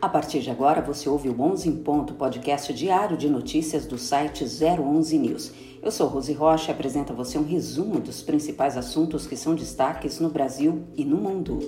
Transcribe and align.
A 0.00 0.08
partir 0.08 0.38
de 0.38 0.48
agora, 0.48 0.80
você 0.80 1.08
ouve 1.08 1.28
o 1.28 1.40
11 1.40 1.68
em 1.68 1.76
Ponto, 1.76 2.14
podcast 2.14 2.72
diário 2.72 3.16
de 3.16 3.28
notícias 3.28 3.84
do 3.84 3.98
site 3.98 4.44
011 4.44 5.18
News. 5.18 5.52
Eu 5.82 5.90
sou 5.90 6.06
Rose 6.06 6.32
Rocha 6.32 6.70
e 6.70 6.72
apresento 6.72 7.12
a 7.12 7.16
você 7.16 7.36
um 7.36 7.42
resumo 7.42 7.98
dos 7.98 8.22
principais 8.22 8.76
assuntos 8.76 9.26
que 9.26 9.36
são 9.36 9.56
destaques 9.56 10.20
no 10.20 10.30
Brasil 10.30 10.84
e 10.94 11.04
no 11.04 11.16
mundo. 11.16 11.58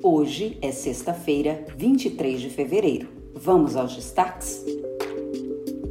Hoje 0.00 0.56
é 0.62 0.70
sexta-feira, 0.70 1.66
23 1.76 2.40
de 2.40 2.50
fevereiro. 2.50 3.08
Vamos 3.34 3.74
aos 3.74 3.96
destaques? 3.96 4.64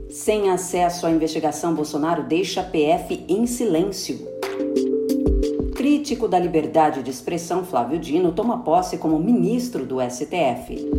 Sem 0.10 0.50
acesso 0.50 1.06
à 1.06 1.12
investigação, 1.12 1.76
Bolsonaro 1.76 2.24
deixa 2.24 2.62
a 2.62 2.64
PF 2.64 3.26
em 3.28 3.46
silêncio 3.46 4.37
crítico 6.08 6.30
da 6.30 6.40
liberdade 6.40 7.04
de 7.04 7.12
expressão 7.12 7.66
Flávio 7.66 8.00
Dino 8.00 8.32
toma 8.32 8.60
posse 8.60 8.98
como 8.98 9.20
ministro 9.20 9.86
do 9.86 9.98
STF. 10.00 10.90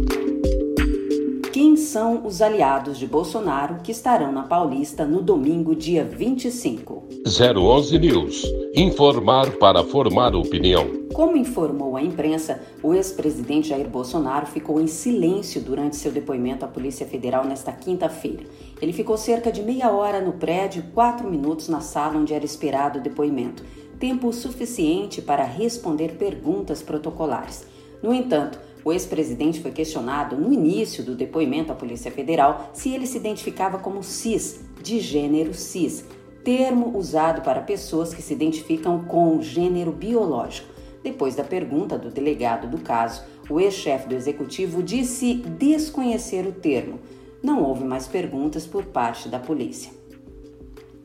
Quem 1.51 1.79
são 1.79 2.27
os 2.27 2.43
aliados 2.43 2.99
de 2.99 3.07
Bolsonaro 3.07 3.79
que 3.83 3.91
estarão 3.91 4.31
na 4.31 4.43
Paulista 4.43 5.07
no 5.07 5.23
domingo, 5.23 5.75
dia 5.75 6.05
25? 6.05 7.05
011 7.25 7.99
News. 7.99 8.43
Informar 8.75 9.53
para 9.53 9.83
formar 9.83 10.37
opinião. 10.37 10.87
Como 11.15 11.39
informou 11.39 11.97
a 11.97 12.03
imprensa, 12.03 12.61
o 12.83 12.93
ex-presidente 12.93 13.71
Jair 13.71 13.89
Bolsonaro 13.89 14.45
ficou 14.45 14.79
em 14.79 14.87
silêncio 14.87 15.63
durante 15.63 15.97
seu 15.97 16.13
depoimento 16.13 16.67
à 16.67 16.69
Polícia 16.69 17.07
Federal 17.07 17.47
nesta 17.47 17.73
quinta-feira. 17.73 18.45
Ele 18.81 18.93
ficou 18.93 19.17
cerca 19.17 19.51
de 19.51 19.63
meia 19.63 19.91
hora 19.91 20.21
no 20.21 20.33
prédio 20.33 20.85
e 20.87 20.93
quatro 20.93 21.29
minutos 21.31 21.67
na 21.67 21.81
sala 21.81 22.19
onde 22.19 22.35
era 22.35 22.45
esperado 22.45 22.99
o 22.99 23.03
depoimento 23.03 23.65
tempo 23.99 24.33
suficiente 24.33 25.21
para 25.21 25.45
responder 25.45 26.17
perguntas 26.17 26.83
protocolares. 26.83 27.67
No 28.03 28.15
entanto, 28.15 28.59
o 28.85 28.93
ex-presidente 28.93 29.61
foi 29.61 29.73
questionado 29.73 30.37
no 30.37 30.53
início 30.53 31.03
do 31.03 31.15
depoimento 31.15 31.73
à 31.73 31.75
Polícia 31.75 32.11
Federal 32.11 32.71
se 32.73 32.91
ele 32.91 33.07
se 33.07 33.19
identificava 33.19 33.79
como 33.79 34.03
cis, 34.03 34.61
de 34.83 35.01
gênero 35.01 35.53
cis, 35.53 36.05
termo 36.45 36.97
usado 36.97 37.43
para 37.43 37.61
pessoas 37.61 38.15
que 38.15 38.23
se 38.23 38.33
identificam 38.33 39.05
com 39.05 39.37
o 39.37 39.43
gênero 39.43 39.93
biológico. 39.93 40.73
Depois 41.03 41.35
da 41.35 41.45
pergunta 41.45 41.99
do 41.99 42.11
delegado 42.11 42.69
do 42.69 42.79
caso, 42.79 43.23
o 43.51 43.61
ex-chefe 43.61 44.09
do 44.09 44.15
executivo 44.15 44.83
disse 44.83 45.35
desconhecer 45.35 46.47
o 46.47 46.53
termo. 46.53 46.99
Não 47.43 47.63
houve 47.63 47.85
mais 47.85 48.07
perguntas 48.07 48.67
por 48.67 48.85
parte 48.87 49.29
da 49.29 49.39
polícia. 49.39 49.98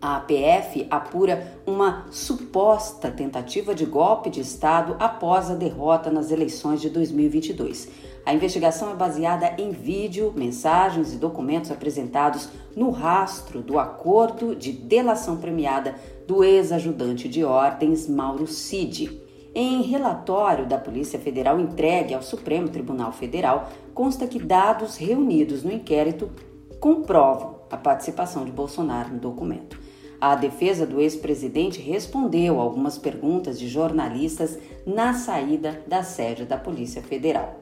A 0.04 0.18
APF 0.18 0.86
apura 0.92 1.56
uma 1.66 2.08
suposta 2.12 3.10
tentativa 3.10 3.74
de 3.74 3.86
golpe 3.86 4.30
de 4.30 4.42
Estado 4.42 4.98
após 5.00 5.50
a 5.50 5.56
derrota 5.56 6.12
nas 6.12 6.30
eleições 6.30 6.82
de 6.82 6.90
2022. 6.90 7.88
A 8.26 8.34
investigação 8.34 8.92
é 8.92 8.96
baseada 8.96 9.56
em 9.58 9.72
vídeo, 9.72 10.34
mensagens 10.36 11.14
e 11.14 11.18
documentos 11.18 11.72
apresentados 11.72 12.50
no 12.76 12.90
rastro 12.90 13.62
do 13.62 13.80
acordo 13.80 14.54
de 14.54 14.74
delação 14.74 15.38
premiada 15.38 15.96
do 16.28 16.44
ex-ajudante 16.44 17.30
de 17.30 17.46
ordens 17.46 18.06
Mauro 18.06 18.46
Cid. 18.46 19.22
Em 19.56 19.84
relatório 19.84 20.66
da 20.66 20.78
Polícia 20.78 21.18
Federal 21.18 21.62
entregue 21.62 22.14
ao 22.14 22.22
Supremo 22.22 22.68
Tribunal 22.68 23.14
Federal, 23.14 23.70
consta 23.94 24.28
que 24.28 24.38
dados 24.38 24.98
reunidos 24.98 25.64
no 25.64 25.72
inquérito 25.72 26.30
comprovam 26.78 27.60
a 27.72 27.78
participação 27.78 28.44
de 28.44 28.52
Bolsonaro 28.52 29.14
no 29.14 29.20
documento. 29.20 29.83
A 30.24 30.36
defesa 30.36 30.86
do 30.86 31.02
ex-presidente 31.02 31.82
respondeu 31.82 32.62
algumas 32.62 32.98
perguntas 32.98 33.60
de 33.60 33.68
jornalistas 33.68 34.58
na 34.86 35.14
saída 35.14 35.84
da 35.86 36.02
sede 36.02 36.46
da 36.46 36.56
Polícia 36.56 37.02
Federal. 37.02 37.60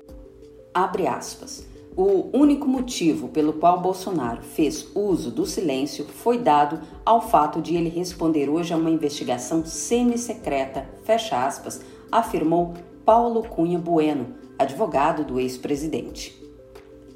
Abre 0.72 1.07
aspas. 1.07 1.66
O 1.97 2.29
único 2.31 2.67
motivo 2.67 3.29
pelo 3.29 3.53
qual 3.53 3.81
Bolsonaro 3.81 4.44
fez 4.44 4.88
uso 4.94 5.31
do 5.31 5.44
silêncio 5.44 6.05
foi 6.05 6.38
dado 6.38 6.79
ao 7.03 7.19
fato 7.19 7.59
de 7.59 7.75
ele 7.75 7.89
responder 7.89 8.47
hoje 8.47 8.75
a 8.75 8.78
uma 8.78 8.91
investigação 8.91 9.66
semi-secreta, 9.66 10.88
fecha 11.03 11.43
aspas, 11.43 11.81
afirmou 12.11 12.75
Paulo 13.03 13.41
Cunha 13.41 13.79
Bueno, 13.79 14.35
advogado 14.59 15.23
do 15.23 15.39
ex-presidente. 15.39 16.41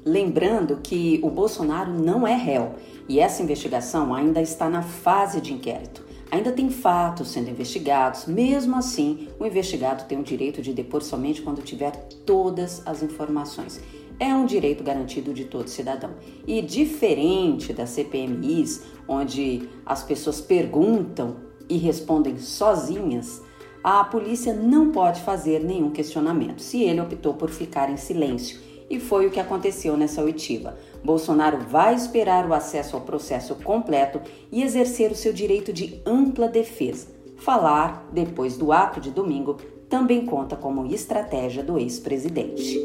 Lembrando 0.06 0.76
que 0.76 1.18
o 1.20 1.28
Bolsonaro 1.28 1.92
não 1.92 2.24
é 2.24 2.36
réu 2.36 2.76
e 3.08 3.18
essa 3.18 3.42
investigação 3.42 4.14
ainda 4.14 4.40
está 4.40 4.70
na 4.70 4.80
fase 4.80 5.40
de 5.40 5.52
inquérito. 5.52 6.04
Ainda 6.30 6.52
tem 6.52 6.70
fatos 6.70 7.32
sendo 7.32 7.50
investigados, 7.50 8.24
mesmo 8.24 8.76
assim, 8.76 9.26
o 9.36 9.44
investigado 9.44 10.04
tem 10.04 10.20
o 10.20 10.22
direito 10.22 10.62
de 10.62 10.72
depor 10.72 11.02
somente 11.02 11.42
quando 11.42 11.60
tiver 11.60 11.90
todas 12.24 12.86
as 12.86 13.02
informações. 13.02 13.80
É 14.20 14.32
um 14.32 14.46
direito 14.46 14.84
garantido 14.84 15.34
de 15.34 15.44
todo 15.44 15.66
cidadão. 15.66 16.10
E 16.46 16.62
diferente 16.62 17.72
das 17.72 17.90
CPMIs, 17.90 18.84
onde 19.08 19.68
as 19.84 20.04
pessoas 20.04 20.40
perguntam 20.40 21.38
e 21.68 21.78
respondem 21.78 22.38
sozinhas, 22.38 23.42
a 23.82 24.04
polícia 24.04 24.54
não 24.54 24.92
pode 24.92 25.20
fazer 25.22 25.64
nenhum 25.64 25.90
questionamento 25.90 26.62
se 26.62 26.80
ele 26.84 27.00
optou 27.00 27.34
por 27.34 27.50
ficar 27.50 27.90
em 27.90 27.96
silêncio 27.96 28.75
e 28.88 29.00
foi 29.00 29.26
o 29.26 29.30
que 29.30 29.40
aconteceu 29.40 29.96
nessa 29.96 30.22
oitiva. 30.22 30.76
Bolsonaro 31.02 31.58
vai 31.58 31.94
esperar 31.94 32.48
o 32.48 32.54
acesso 32.54 32.96
ao 32.96 33.02
processo 33.02 33.54
completo 33.56 34.20
e 34.50 34.62
exercer 34.62 35.10
o 35.10 35.16
seu 35.16 35.32
direito 35.32 35.72
de 35.72 36.00
ampla 36.04 36.48
defesa. 36.48 37.08
Falar, 37.36 38.08
depois 38.12 38.56
do 38.56 38.72
ato 38.72 39.00
de 39.00 39.10
domingo, 39.10 39.56
também 39.88 40.24
conta 40.24 40.56
como 40.56 40.86
estratégia 40.86 41.62
do 41.62 41.78
ex-presidente. 41.78 42.80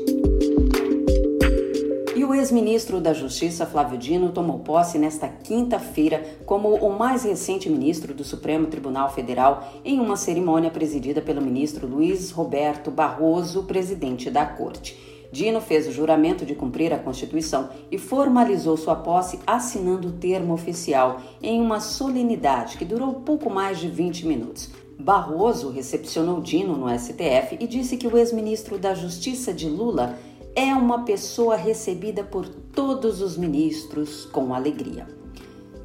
E 2.15 2.23
o 2.23 2.35
ex-ministro 2.35 2.99
da 2.99 3.13
Justiça, 3.13 3.65
Flávio 3.65 3.97
Dino, 3.97 4.31
tomou 4.31 4.59
posse 4.59 4.99
nesta 4.99 5.27
quinta-feira 5.27 6.23
como 6.45 6.75
o 6.75 6.95
mais 6.95 7.23
recente 7.23 7.69
ministro 7.69 8.13
do 8.13 8.23
Supremo 8.23 8.67
Tribunal 8.67 9.11
Federal 9.11 9.67
em 9.83 9.99
uma 9.99 10.15
cerimônia 10.15 10.69
presidida 10.69 11.21
pelo 11.21 11.41
ministro 11.41 11.87
Luiz 11.87 12.29
Roberto 12.29 12.91
Barroso, 12.91 13.63
presidente 13.63 14.29
da 14.29 14.45
Corte. 14.45 15.10
Dino 15.31 15.61
fez 15.61 15.87
o 15.87 15.91
juramento 15.91 16.45
de 16.45 16.53
cumprir 16.53 16.93
a 16.93 16.99
Constituição 16.99 17.69
e 17.89 17.97
formalizou 17.97 18.75
sua 18.75 18.95
posse 18.95 19.39
assinando 19.47 20.09
o 20.09 20.13
termo 20.13 20.53
oficial 20.53 21.21
em 21.41 21.61
uma 21.61 21.79
solenidade 21.79 22.77
que 22.77 22.85
durou 22.85 23.13
pouco 23.15 23.49
mais 23.49 23.79
de 23.79 23.87
20 23.87 24.27
minutos. 24.27 24.69
Barroso 24.99 25.69
recepcionou 25.69 26.41
Dino 26.41 26.75
no 26.75 26.87
STF 26.89 27.57
e 27.59 27.65
disse 27.65 27.97
que 27.97 28.07
o 28.07 28.17
ex-ministro 28.17 28.77
da 28.77 28.93
Justiça 28.93 29.53
de 29.53 29.67
Lula 29.67 30.17
é 30.55 30.73
uma 30.73 31.03
pessoa 31.03 31.55
recebida 31.55 32.23
por 32.23 32.47
todos 32.47 33.21
os 33.21 33.37
ministros 33.37 34.25
com 34.25 34.53
alegria. 34.53 35.07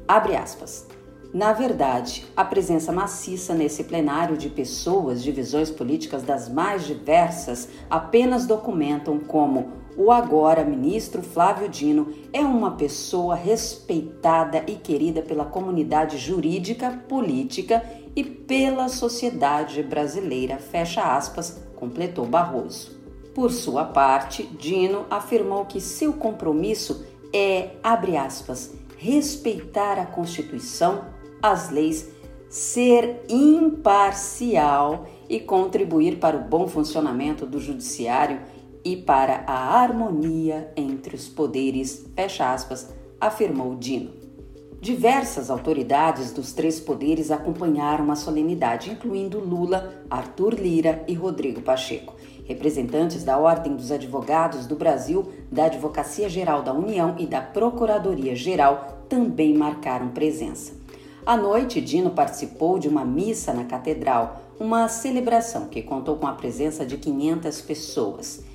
Abre 0.07 0.35
aspas. 0.35 0.96
Na 1.37 1.53
verdade, 1.53 2.25
a 2.35 2.43
presença 2.43 2.91
maciça 2.91 3.53
nesse 3.53 3.83
plenário 3.83 4.35
de 4.35 4.49
pessoas 4.49 5.21
de 5.21 5.31
visões 5.31 5.69
políticas 5.69 6.23
das 6.23 6.49
mais 6.49 6.87
diversas 6.87 7.69
apenas 7.87 8.47
documentam 8.47 9.19
como 9.19 9.71
o 9.95 10.11
agora 10.11 10.65
ministro 10.65 11.21
Flávio 11.21 11.69
Dino 11.69 12.11
é 12.33 12.39
uma 12.39 12.71
pessoa 12.71 13.35
respeitada 13.35 14.63
e 14.65 14.77
querida 14.77 15.21
pela 15.21 15.45
comunidade 15.45 16.17
jurídica, 16.17 17.03
política 17.07 17.83
e 18.15 18.23
pela 18.23 18.89
sociedade 18.89 19.83
brasileira, 19.83 20.57
fecha 20.57 21.03
aspas, 21.03 21.61
completou 21.75 22.25
Barroso. 22.25 22.99
Por 23.35 23.51
sua 23.51 23.85
parte, 23.85 24.41
Dino 24.57 25.05
afirmou 25.07 25.65
que 25.65 25.79
seu 25.79 26.13
compromisso 26.13 27.05
é, 27.31 27.73
abre 27.83 28.17
aspas, 28.17 28.73
respeitar 28.97 29.99
a 29.99 30.05
Constituição, 30.07 31.15
as 31.41 31.69
leis, 31.69 32.09
ser 32.49 33.23
imparcial 33.29 35.05
e 35.29 35.39
contribuir 35.39 36.19
para 36.19 36.37
o 36.37 36.41
bom 36.41 36.67
funcionamento 36.67 37.45
do 37.45 37.59
judiciário 37.59 38.39
e 38.83 38.95
para 38.95 39.43
a 39.45 39.81
harmonia 39.81 40.71
entre 40.75 41.15
os 41.15 41.27
poderes, 41.27 42.05
fecha 42.15 42.53
aspas, 42.53 42.93
afirmou 43.19 43.75
Dino. 43.75 44.11
Diversas 44.79 45.49
autoridades 45.49 46.31
dos 46.31 46.53
três 46.53 46.79
poderes 46.79 47.31
acompanharam 47.31 48.11
a 48.11 48.15
solenidade, 48.15 48.91
incluindo 48.91 49.39
Lula, 49.39 50.03
Arthur 50.09 50.53
Lira 50.53 51.03
e 51.07 51.15
Rodrigo 51.15 51.61
Pacheco. 51.61 52.15
Representantes 52.45 53.23
da 53.23 53.37
Ordem 53.37 53.75
dos 53.75 53.91
Advogados 53.91 54.67
do 54.67 54.75
Brasil, 54.75 55.27
da 55.51 55.65
Advocacia 55.65 56.29
Geral 56.29 56.61
da 56.61 56.71
União 56.71 57.15
e 57.17 57.25
da 57.25 57.41
Procuradoria 57.41 58.35
Geral 58.35 59.03
também 59.09 59.53
marcaram 59.57 60.09
presença. 60.09 60.73
À 61.27 61.35
noite, 61.35 61.81
Dino 61.81 62.11
participou 62.11 62.79
de 62.79 62.87
uma 62.87 63.03
missa 63.03 63.51
na 63.51 63.65
catedral, 63.65 64.43
uma 64.57 64.87
celebração 64.87 65.67
que 65.67 65.81
contou 65.81 66.15
com 66.15 66.25
a 66.25 66.31
presença 66.31 66.85
de 66.85 66.95
500 66.95 67.59
pessoas. 67.63 68.45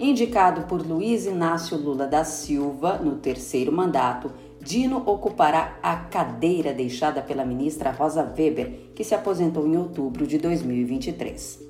Indicado 0.00 0.62
por 0.62 0.80
Luiz 0.80 1.26
Inácio 1.26 1.76
Lula 1.76 2.06
da 2.06 2.24
Silva 2.24 2.96
no 2.96 3.16
terceiro 3.16 3.70
mandato, 3.70 4.32
Dino 4.62 5.02
ocupará 5.04 5.76
a 5.82 5.94
cadeira 5.94 6.72
deixada 6.72 7.20
pela 7.20 7.44
ministra 7.44 7.90
Rosa 7.90 8.22
Weber, 8.22 8.92
que 8.94 9.04
se 9.04 9.14
aposentou 9.14 9.66
em 9.66 9.76
outubro 9.76 10.26
de 10.26 10.38
2023. 10.38 11.60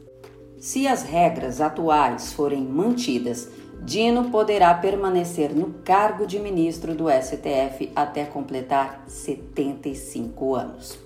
Se 0.61 0.87
as 0.87 1.03
regras 1.03 1.61
atuais 1.61 2.33
forem 2.33 2.63
mantidas, 2.63 3.49
Dino 3.85 4.31
poderá 4.31 4.73
permanecer 4.75 5.53
no 5.53 5.71
cargo 5.85 6.25
de 6.25 6.39
ministro 6.39 6.95
do 6.95 7.07
STF 7.11 7.91
até 7.97 8.25
completar 8.25 9.03
75 9.09 10.55
anos. 10.55 10.99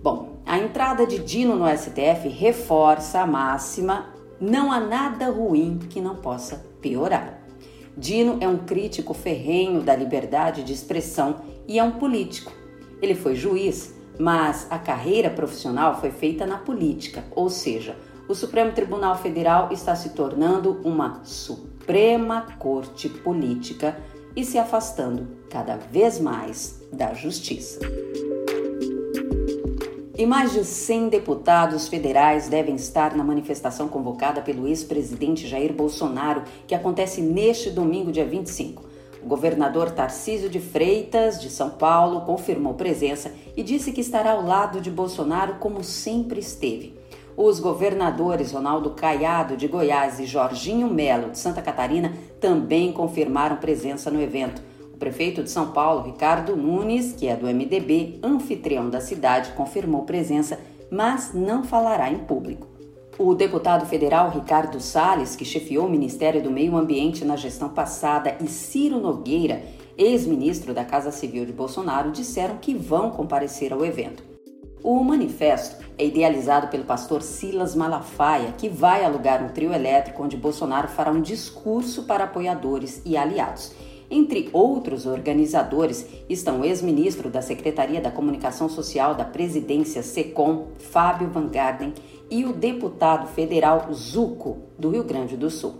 Bom, 0.00 0.36
a 0.46 0.56
entrada 0.56 1.04
de 1.04 1.18
Dino 1.18 1.56
no 1.56 1.66
STF 1.66 2.28
reforça 2.28 3.20
a 3.20 3.26
máxima: 3.26 4.06
não 4.40 4.70
há 4.70 4.78
nada 4.78 5.28
ruim 5.30 5.80
que 5.90 6.00
não 6.00 6.14
possa 6.14 6.64
piorar. 6.80 7.40
Dino 7.96 8.38
é 8.40 8.46
um 8.46 8.58
crítico 8.58 9.12
ferrenho 9.12 9.82
da 9.82 9.96
liberdade 9.96 10.62
de 10.62 10.72
expressão 10.72 11.40
e 11.66 11.76
é 11.76 11.82
um 11.82 11.92
político. 11.92 12.52
Ele 13.02 13.16
foi 13.16 13.34
juiz, 13.34 13.96
mas 14.16 14.68
a 14.70 14.78
carreira 14.78 15.28
profissional 15.28 16.00
foi 16.00 16.12
feita 16.12 16.46
na 16.46 16.58
política, 16.58 17.24
ou 17.32 17.50
seja, 17.50 17.96
o 18.28 18.34
Supremo 18.34 18.72
Tribunal 18.72 19.16
Federal 19.16 19.72
está 19.72 19.96
se 19.96 20.10
tornando 20.10 20.80
uma 20.84 21.20
Suprema 21.86 22.48
Corte 22.58 23.08
Política 23.08 23.96
e 24.34 24.44
se 24.44 24.58
afastando 24.58 25.28
cada 25.48 25.76
vez 25.76 26.18
mais 26.18 26.82
da 26.92 27.14
justiça. 27.14 27.78
E 30.18 30.26
mais 30.26 30.52
de 30.52 30.64
100 30.64 31.10
deputados 31.10 31.86
federais 31.86 32.48
devem 32.48 32.74
estar 32.74 33.14
na 33.14 33.22
manifestação 33.22 33.86
convocada 33.86 34.42
pelo 34.42 34.66
ex-presidente 34.66 35.46
Jair 35.46 35.72
Bolsonaro, 35.72 36.42
que 36.66 36.74
acontece 36.74 37.20
neste 37.20 37.70
domingo, 37.70 38.10
dia 38.10 38.26
25. 38.26 38.82
O 39.22 39.28
governador 39.28 39.92
Tarcísio 39.92 40.50
de 40.50 40.58
Freitas, 40.58 41.40
de 41.40 41.48
São 41.48 41.70
Paulo, 41.70 42.22
confirmou 42.22 42.74
presença 42.74 43.32
e 43.56 43.62
disse 43.62 43.92
que 43.92 44.00
estará 44.00 44.32
ao 44.32 44.44
lado 44.44 44.80
de 44.80 44.90
Bolsonaro 44.90 45.58
como 45.60 45.84
sempre 45.84 46.40
esteve. 46.40 47.05
Os 47.36 47.60
governadores 47.60 48.52
Ronaldo 48.52 48.90
Caiado, 48.92 49.58
de 49.58 49.68
Goiás, 49.68 50.18
e 50.18 50.24
Jorginho 50.24 50.88
Melo, 50.88 51.30
de 51.30 51.38
Santa 51.38 51.60
Catarina, 51.60 52.14
também 52.40 52.90
confirmaram 52.92 53.56
presença 53.56 54.10
no 54.10 54.22
evento. 54.22 54.62
O 54.94 54.96
prefeito 54.96 55.42
de 55.42 55.50
São 55.50 55.72
Paulo, 55.72 56.02
Ricardo 56.02 56.56
Nunes, 56.56 57.12
que 57.12 57.28
é 57.28 57.36
do 57.36 57.46
MDB, 57.46 58.20
anfitrião 58.22 58.88
da 58.88 59.02
cidade, 59.02 59.52
confirmou 59.52 60.04
presença, 60.04 60.58
mas 60.90 61.34
não 61.34 61.62
falará 61.62 62.10
em 62.10 62.20
público. 62.20 62.68
O 63.18 63.34
deputado 63.34 63.84
federal 63.84 64.30
Ricardo 64.30 64.80
Salles, 64.80 65.36
que 65.36 65.44
chefiou 65.44 65.86
o 65.86 65.90
Ministério 65.90 66.42
do 66.42 66.50
Meio 66.50 66.74
Ambiente 66.74 67.22
na 67.22 67.36
gestão 67.36 67.68
passada, 67.68 68.34
e 68.40 68.46
Ciro 68.46 68.98
Nogueira, 68.98 69.62
ex-ministro 69.98 70.72
da 70.72 70.86
Casa 70.86 71.10
Civil 71.10 71.44
de 71.44 71.52
Bolsonaro, 71.52 72.10
disseram 72.10 72.56
que 72.56 72.74
vão 72.74 73.10
comparecer 73.10 73.74
ao 73.74 73.84
evento. 73.84 74.35
O 74.86 75.02
manifesto 75.02 75.84
é 75.98 76.06
idealizado 76.06 76.68
pelo 76.68 76.84
pastor 76.84 77.20
Silas 77.20 77.74
Malafaia, 77.74 78.54
que 78.56 78.68
vai 78.68 79.04
alugar 79.04 79.44
um 79.44 79.48
trio 79.48 79.72
elétrico 79.72 80.22
onde 80.22 80.36
Bolsonaro 80.36 80.86
fará 80.86 81.10
um 81.10 81.20
discurso 81.20 82.04
para 82.04 82.22
apoiadores 82.22 83.02
e 83.04 83.16
aliados. 83.16 83.72
Entre 84.08 84.48
outros 84.52 85.04
organizadores 85.04 86.06
estão 86.28 86.60
o 86.60 86.64
ex-ministro 86.64 87.28
da 87.28 87.42
Secretaria 87.42 88.00
da 88.00 88.12
Comunicação 88.12 88.68
Social 88.68 89.16
da 89.16 89.24
Presidência 89.24 90.04
SECOM, 90.04 90.68
Fábio 90.78 91.30
Van 91.30 91.48
Garden, 91.48 91.92
e 92.30 92.44
o 92.44 92.52
deputado 92.52 93.26
federal 93.26 93.92
Zuco, 93.92 94.58
do 94.78 94.90
Rio 94.90 95.02
Grande 95.02 95.36
do 95.36 95.50
Sul. 95.50 95.74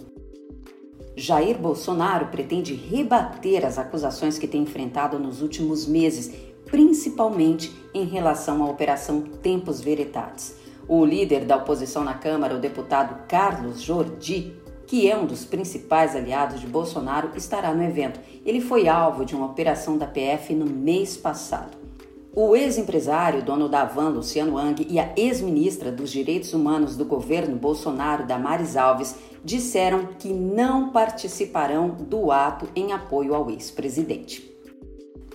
Jair 1.15 1.57
Bolsonaro 1.57 2.27
pretende 2.27 2.75
rebater 2.75 3.65
as 3.65 3.79
acusações 3.79 4.37
que 4.37 4.49
tem 4.49 4.63
enfrentado 4.63 5.17
nos 5.17 5.43
últimos 5.43 5.87
meses, 5.87 6.56
principalmente 6.67 7.73
em 7.95 8.05
relação 8.05 8.63
à 8.63 8.69
Operação 8.69 9.23
Tempos 9.23 9.81
Veritatis. 9.81 10.57
O 10.89 11.05
líder 11.05 11.45
da 11.45 11.57
oposição 11.57 12.05
na 12.05 12.15
Câmara, 12.15 12.55
o 12.55 12.61
deputado 12.61 13.27
Carlos 13.27 13.81
Jordi, 13.81 14.55
que 14.87 15.11
é 15.11 15.17
um 15.17 15.27
dos 15.27 15.45
principais 15.45 16.15
aliados 16.15 16.61
de 16.61 16.67
Bolsonaro, 16.67 17.31
estará 17.35 17.75
no 17.75 17.83
evento. 17.83 18.21
Ele 18.45 18.61
foi 18.61 18.87
alvo 18.87 19.25
de 19.25 19.35
uma 19.35 19.47
operação 19.47 19.99
da 19.99 20.07
PF 20.07 20.55
no 20.55 20.67
mês 20.67 21.17
passado. 21.17 21.77
O 22.33 22.55
ex-empresário, 22.55 23.43
dono 23.43 23.69
da 23.69 23.85
Van, 23.85 24.11
Luciano 24.11 24.57
Wang, 24.57 24.87
e 24.89 25.01
a 25.01 25.11
ex-ministra 25.17 25.91
dos 25.91 26.11
Direitos 26.11 26.53
Humanos 26.53 26.95
do 26.95 27.05
governo 27.05 27.57
Bolsonaro, 27.57 28.27
Damares 28.27 28.77
Alves, 28.77 29.17
disseram 29.43 30.11
que 30.19 30.29
não 30.29 30.91
participarão 30.91 31.89
do 31.89 32.31
ato 32.31 32.69
em 32.77 32.93
apoio 32.93 33.35
ao 33.35 33.51
ex-presidente. 33.51 34.56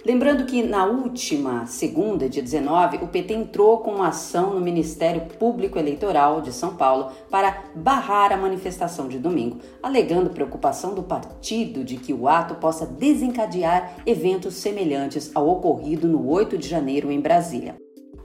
Lembrando 0.04 0.46
que 0.46 0.64
na 0.64 0.86
última 0.86 1.68
segunda, 1.68 2.28
dia 2.28 2.42
19, 2.42 2.98
o 3.04 3.08
PT 3.08 3.36
entrou 3.36 3.78
com 3.80 3.92
uma 3.92 4.08
ação 4.08 4.56
no 4.56 4.60
Ministério 4.60 5.28
Público 5.38 5.78
Eleitoral 5.78 6.42
de 6.42 6.52
São 6.52 6.76
Paulo 6.76 7.12
para 7.30 7.66
barrar 7.76 8.34
a 8.34 8.38
manifestação 8.38 9.08
de 9.08 9.20
domingo, 9.20 9.60
alegando 9.82 10.32
preocupação 10.32 10.96
do 10.96 11.04
partido 11.04 11.84
de 11.84 11.98
que 11.98 12.14
o 12.14 12.28
ato 12.28 12.56
possa 12.56 12.88
desencadear 12.88 13.98
eventos 14.04 14.56
semelhantes 14.56 15.30
ao 15.36 15.48
ocorrido 15.48 16.08
no 16.08 16.28
8 16.28 16.58
de 16.58 16.68
janeiro 16.68 17.12
em 17.12 17.22
Brasília. 17.22 17.76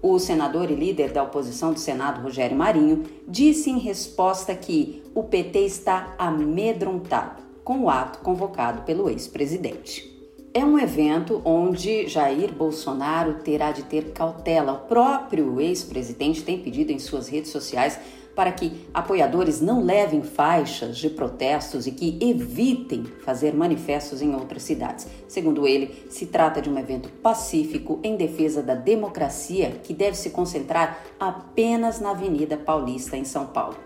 O 0.01 0.19
senador 0.19 0.71
e 0.71 0.75
líder 0.75 1.13
da 1.13 1.23
oposição 1.23 1.75
do 1.75 1.79
Senado, 1.79 2.23
Rogério 2.23 2.57
Marinho, 2.57 3.03
disse 3.29 3.69
em 3.69 3.79
resposta 3.79 4.55
que 4.55 5.03
o 5.15 5.25
PT 5.25 5.59
está 5.61 6.15
amedrontado 6.19 7.43
com 7.63 7.81
o 7.81 7.91
ato 7.91 8.21
convocado 8.21 8.83
pelo 8.83 9.11
ex-presidente. 9.11 10.16
É 10.57 10.65
um 10.65 10.79
evento 10.79 11.43
onde 11.45 12.09
Jair 12.09 12.51
Bolsonaro 12.51 13.35
terá 13.45 13.73
de 13.73 13.83
ter 13.83 14.13
cautela. 14.13 14.73
O 14.73 14.89
próprio 14.89 15.61
ex-presidente 15.61 16.43
tem 16.43 16.59
pedido 16.59 16.91
em 16.93 16.99
suas 16.99 17.29
redes 17.29 17.51
sociais 17.51 18.01
para 18.35 18.51
que 18.51 18.89
apoiadores 18.95 19.61
não 19.61 19.85
levem 19.85 20.23
faixas 20.23 20.97
de 20.97 21.11
protestos 21.11 21.87
e 21.87 21.93
que 21.93 22.17
evitem 22.23 23.05
fazer 23.23 23.53
manifestos 23.53 24.23
em 24.23 24.35
outras 24.35 24.63
cidades. 24.63 25.07
Segundo 25.29 25.69
ele, 25.69 26.07
se 26.09 26.25
trata 26.25 26.63
de 26.63 26.71
um 26.71 26.79
evento 26.79 27.11
pacífico 27.23 28.01
em 28.03 28.17
defesa 28.17 28.63
da 28.63 28.75
democracia 28.75 29.73
que 29.83 29.93
deve 29.93 30.17
se 30.17 30.31
concentrar 30.31 31.05
apenas 31.21 32.01
na 32.01 32.13
Avenida 32.13 32.57
Paulista, 32.57 33.15
em 33.15 33.27
São 33.27 33.45
Paulo. 33.45 33.86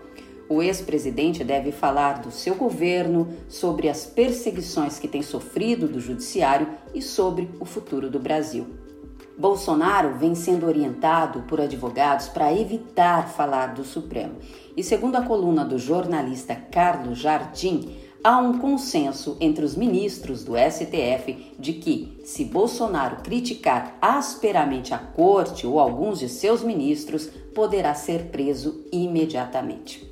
O 0.51 0.61
ex-presidente 0.61 1.45
deve 1.45 1.71
falar 1.71 2.19
do 2.19 2.29
seu 2.29 2.55
governo, 2.55 3.29
sobre 3.47 3.87
as 3.87 4.05
perseguições 4.05 4.99
que 4.99 5.07
tem 5.07 5.21
sofrido 5.21 5.87
do 5.87 6.01
judiciário 6.01 6.67
e 6.93 7.01
sobre 7.01 7.49
o 7.57 7.63
futuro 7.63 8.09
do 8.09 8.19
Brasil. 8.19 8.67
Bolsonaro 9.37 10.17
vem 10.17 10.35
sendo 10.35 10.65
orientado 10.65 11.43
por 11.43 11.61
advogados 11.61 12.27
para 12.27 12.53
evitar 12.53 13.29
falar 13.29 13.67
do 13.67 13.85
Supremo. 13.85 14.33
E 14.75 14.83
segundo 14.83 15.15
a 15.15 15.21
coluna 15.21 15.63
do 15.63 15.79
jornalista 15.79 16.53
Carlos 16.53 17.17
Jardim, 17.17 17.95
há 18.21 18.37
um 18.37 18.57
consenso 18.57 19.37
entre 19.39 19.63
os 19.63 19.77
ministros 19.77 20.43
do 20.43 20.55
STF 20.57 21.55
de 21.57 21.71
que, 21.71 22.19
se 22.25 22.43
Bolsonaro 22.43 23.23
criticar 23.23 23.97
asperamente 24.01 24.93
a 24.93 24.97
corte 24.97 25.65
ou 25.65 25.79
alguns 25.79 26.19
de 26.19 26.27
seus 26.27 26.61
ministros, 26.61 27.27
poderá 27.55 27.93
ser 27.93 28.23
preso 28.25 28.83
imediatamente. 28.91 30.10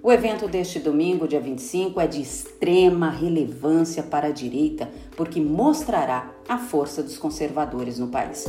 O 0.00 0.12
evento 0.12 0.46
deste 0.46 0.78
domingo, 0.78 1.26
dia 1.26 1.40
25, 1.40 2.00
é 2.00 2.06
de 2.06 2.22
extrema 2.22 3.10
relevância 3.10 4.00
para 4.00 4.28
a 4.28 4.30
direita, 4.30 4.88
porque 5.16 5.40
mostrará 5.40 6.32
a 6.48 6.56
força 6.56 7.02
dos 7.02 7.18
conservadores 7.18 7.98
no 7.98 8.06
país. 8.06 8.44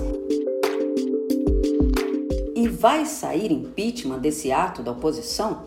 E 2.55 2.67
vai 2.67 3.05
sair 3.05 3.51
impeachment 3.51 4.19
desse 4.19 4.51
ato 4.51 4.83
da 4.83 4.91
oposição? 4.91 5.63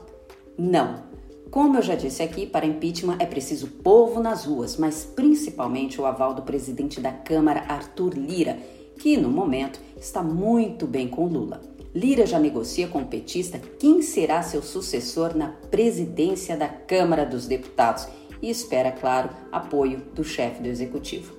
Não. 0.57 1.03
Como 1.51 1.77
eu 1.77 1.83
já 1.83 1.97
disse 1.97 2.23
aqui, 2.23 2.47
para 2.47 2.65
impeachment 2.65 3.17
é 3.19 3.27
preciso 3.27 3.67
povo 3.67 4.21
nas 4.21 4.45
ruas, 4.45 4.77
mas 4.77 5.05
principalmente 5.05 6.01
o 6.01 6.07
aval 6.07 6.33
do 6.33 6.43
presidente 6.43 7.01
da 7.01 7.11
Câmara, 7.11 7.65
Arthur 7.69 8.15
Lira, 8.15 8.57
que 8.99 9.17
no 9.17 9.29
momento 9.29 9.81
está 9.97 10.23
muito 10.23 10.87
bem 10.87 11.09
com 11.09 11.27
Lula. 11.27 11.61
Lira 11.95 12.25
já 12.25 12.39
negocia 12.39 12.89
com 12.89 13.03
o 13.03 13.07
petista 13.07 13.61
quem 13.79 14.01
será 14.01 14.43
seu 14.43 14.63
sucessor 14.63 15.37
na 15.37 15.49
presidência 15.71 16.57
da 16.57 16.69
Câmara 16.69 17.27
dos 17.27 17.47
Deputados 17.47 18.09
e 18.41 18.49
espera, 18.49 18.91
claro, 18.91 19.31
apoio 19.51 20.03
do 20.15 20.25
chefe 20.25 20.63
do 20.63 20.69
executivo. 20.69 21.37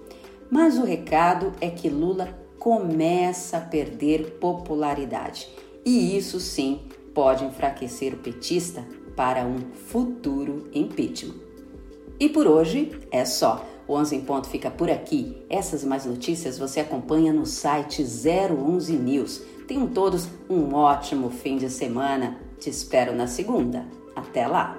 Mas 0.49 0.77
o 0.77 0.85
recado 0.85 1.51
é 1.59 1.69
que 1.69 1.89
Lula 1.89 2.37
começa 2.59 3.57
a 3.57 3.61
perder 3.61 4.37
popularidade 4.39 5.49
e 5.83 6.15
isso 6.15 6.39
sim 6.39 6.81
pode 7.13 7.43
enfraquecer 7.43 8.13
o 8.13 8.17
petista 8.17 8.85
para 9.15 9.45
um 9.45 9.57
futuro 9.87 10.69
impeachment. 10.73 11.35
E 12.19 12.29
por 12.29 12.47
hoje 12.47 12.91
é 13.11 13.25
só. 13.25 13.65
O 13.85 13.95
11 13.95 14.15
em 14.15 14.21
ponto 14.21 14.47
fica 14.47 14.71
por 14.71 14.89
aqui. 14.89 15.43
Essas 15.49 15.83
e 15.83 15.85
mais 15.85 16.05
notícias 16.05 16.57
você 16.57 16.79
acompanha 16.79 17.33
no 17.33 17.45
site 17.45 18.01
011 18.01 18.93
News. 18.93 19.41
Tenham 19.67 19.87
todos 19.87 20.27
um 20.49 20.73
ótimo 20.73 21.29
fim 21.29 21.57
de 21.57 21.69
semana. 21.69 22.37
Te 22.59 22.69
espero 22.69 23.13
na 23.15 23.27
segunda. 23.27 23.85
Até 24.15 24.47
lá! 24.47 24.77